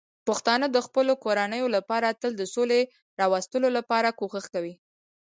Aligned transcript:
پښتانه 0.27 0.65
د 0.71 0.77
خپلو 0.87 1.13
کورنیو 1.23 1.67
لپاره 1.75 2.17
تل 2.21 2.31
د 2.37 2.43
سولې 2.55 2.81
راوستلو 3.21 3.67
لپاره 3.77 4.15
کوښښ 4.19 4.45
کوي. 4.53 4.73